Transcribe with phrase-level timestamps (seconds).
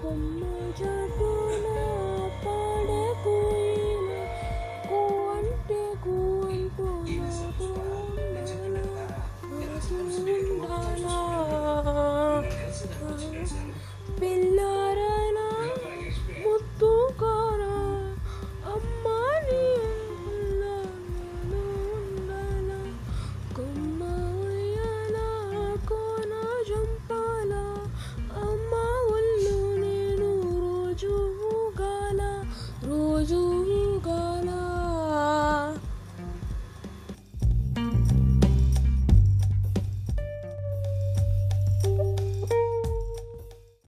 [0.00, 0.46] 困没
[0.76, 0.97] 这
[32.88, 33.87] 如如